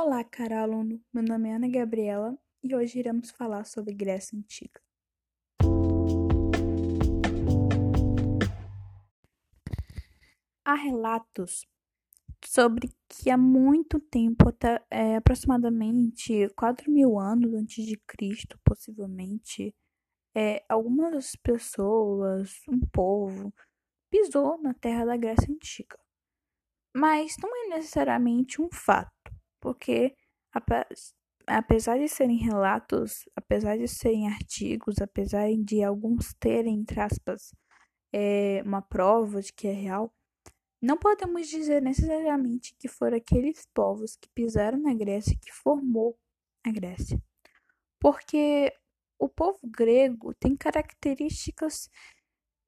[0.00, 1.04] Olá, caro aluno.
[1.12, 4.80] Meu nome é Ana Gabriela e hoje iremos falar sobre Grécia Antiga.
[10.64, 11.66] Há relatos
[12.44, 19.74] sobre que há muito tempo, até, é, aproximadamente 4 mil anos antes de Cristo, possivelmente,
[20.32, 23.52] é, algumas pessoas, um povo,
[24.08, 25.98] pisou na terra da Grécia Antiga.
[26.94, 29.17] Mas não é necessariamente um fato
[29.60, 30.14] porque
[31.46, 37.52] apesar de serem relatos, apesar de serem artigos, apesar de alguns terem, entre aspas,
[38.12, 40.12] é, uma prova de que é real,
[40.80, 46.16] não podemos dizer necessariamente que foram aqueles povos que pisaram na Grécia que formou
[46.64, 47.20] a Grécia.
[48.00, 48.72] Porque
[49.18, 51.88] o povo grego tem características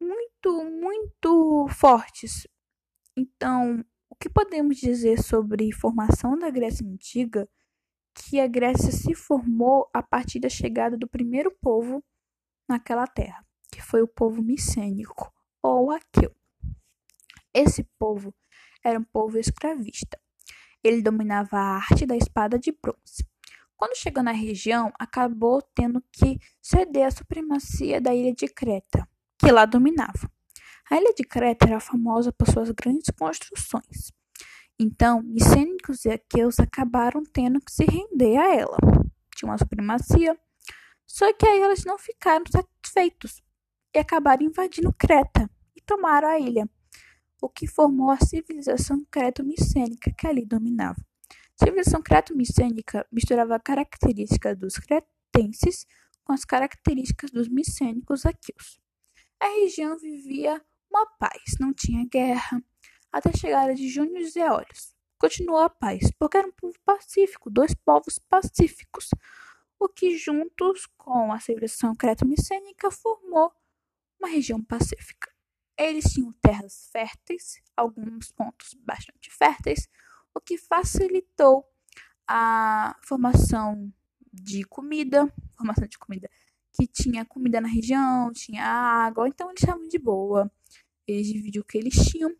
[0.00, 2.46] muito, muito fortes.
[3.16, 3.82] Então,
[4.24, 7.46] que podemos dizer sobre formação da Grécia Antiga?
[8.14, 12.02] Que a Grécia se formou a partir da chegada do primeiro povo
[12.66, 15.30] naquela terra, que foi o povo micênico
[15.62, 16.34] ou aqueu.
[17.52, 18.34] Esse povo
[18.82, 20.18] era um povo escravista.
[20.82, 23.28] Ele dominava a arte da espada de bronze.
[23.76, 29.06] Quando chegou na região, acabou tendo que ceder à supremacia da ilha de Creta,
[29.38, 30.33] que lá dominava.
[30.90, 34.12] A ilha de Creta era famosa por suas grandes construções.
[34.78, 38.76] Então, micênicos e aqueus acabaram tendo que se render a ela.
[39.34, 40.38] Tinha uma supremacia.
[41.06, 43.42] Só que aí elas não ficaram satisfeitos
[43.94, 46.68] e acabaram invadindo Creta e tomaram a ilha,
[47.40, 51.00] o que formou a civilização creto-micênica que ali dominava.
[51.30, 55.86] A civilização creto-micênica misturava características dos cretenses
[56.24, 58.80] com as características dos micênicos aqueus.
[59.38, 60.60] A região vivia
[60.94, 62.62] uma paz, não tinha guerra,
[63.10, 64.94] até a chegada de Júnior e Eólios.
[65.18, 69.10] Continuou a paz, porque era um povo pacífico, dois povos pacíficos,
[69.78, 73.52] o que, juntos com a civilização creto-micênica, formou
[74.20, 75.32] uma região pacífica.
[75.76, 79.88] Eles tinham terras férteis, alguns pontos bastante férteis,
[80.32, 81.68] o que facilitou
[82.28, 83.92] a formação
[84.32, 86.30] de comida, formação de comida
[86.74, 90.50] que tinha comida na região, tinha água, então eles estavam de boa.
[91.06, 92.34] Eles dividiam o que eles tinham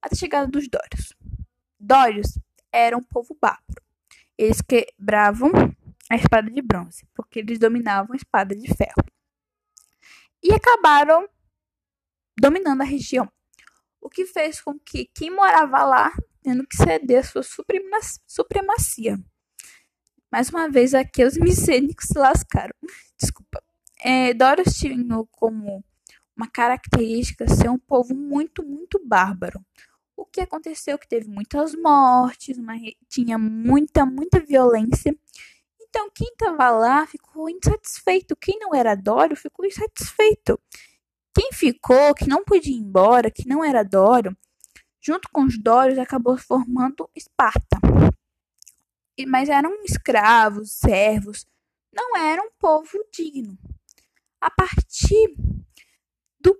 [0.00, 1.14] até a chegada dos Dórios.
[1.78, 2.38] Dórios
[2.72, 3.82] eram um povo bárbaro.
[4.38, 5.50] Eles quebravam
[6.10, 9.04] a espada de bronze, porque eles dominavam a espada de ferro.
[10.42, 11.28] E acabaram
[12.38, 13.30] dominando a região,
[14.00, 16.12] o que fez com que quem morava lá
[16.42, 19.18] tendo que ceder sua supremacia.
[20.30, 22.74] Mais uma vez aqui os micênicos se lascaram.
[23.18, 23.60] Desculpa.
[24.00, 24.96] É, Dórios tinha
[25.32, 25.84] como
[26.36, 29.64] uma característica ser um povo muito, muito bárbaro.
[30.16, 32.74] O que aconteceu que teve muitas mortes, uma,
[33.08, 35.16] tinha muita, muita violência.
[35.80, 38.36] Então, quem estava lá ficou insatisfeito.
[38.36, 40.58] Quem não era Dório ficou insatisfeito.
[41.34, 44.36] Quem ficou, que não podia ir embora, que não era Dório,
[45.00, 47.78] junto com os Dórios, acabou formando Esparta.
[49.26, 51.46] Mas eram escravos, servos,
[51.92, 53.58] não era um povo digno.
[54.40, 54.95] A partir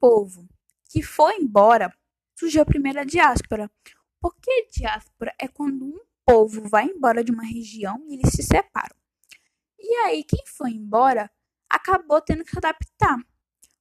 [0.00, 0.48] povo
[0.90, 1.92] que foi embora,
[2.34, 3.70] surgiu a primeira diáspora.
[4.20, 8.96] Porque diáspora é quando um povo vai embora de uma região e eles se separam.
[9.78, 11.30] E aí, quem foi embora
[11.70, 13.16] acabou tendo que se adaptar,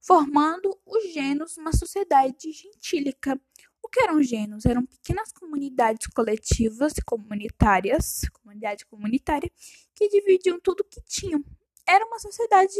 [0.00, 3.40] formando os gênos uma sociedade gentílica.
[3.82, 4.64] O que eram gênos?
[4.64, 9.50] Eram pequenas comunidades coletivas e comunitárias, comunidade comunitária,
[9.94, 11.44] que dividiam tudo que tinham.
[11.86, 12.74] Era uma sociedade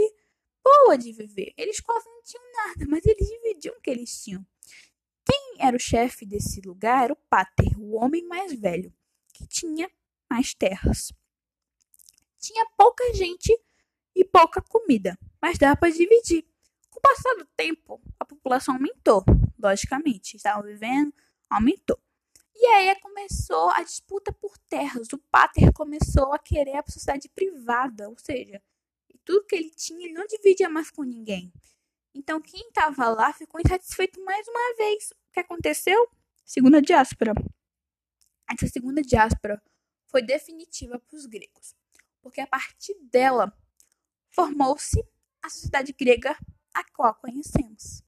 [0.65, 1.53] boa de viver.
[1.57, 4.45] Eles quase não tinham nada, mas eles dividiam o que eles tinham.
[5.25, 8.93] Quem era o chefe desse lugar era o Pater, o homem mais velho,
[9.33, 9.91] que tinha
[10.31, 11.13] mais terras.
[12.39, 13.57] Tinha pouca gente
[14.15, 16.45] e pouca comida, mas dava para dividir.
[16.91, 19.25] Com o passar do tempo, a população aumentou,
[19.59, 20.37] logicamente.
[20.37, 21.13] Estavam vivendo,
[21.49, 21.99] aumentou.
[22.55, 25.09] E aí começou a disputa por terras.
[25.13, 28.63] O Pater começou a querer a sociedade privada, ou seja,
[29.25, 31.53] tudo que ele tinha, ele não dividia mais com ninguém.
[32.15, 35.11] Então, quem estava lá ficou insatisfeito mais uma vez.
[35.11, 36.09] O que aconteceu?
[36.45, 37.33] Segunda diáspora.
[38.51, 39.61] Essa segunda diáspora
[40.07, 41.75] foi definitiva para os gregos,
[42.23, 43.53] porque a partir dela
[44.31, 45.05] formou-se
[45.43, 46.37] a sociedade grega
[46.73, 48.03] a qual conhecemos.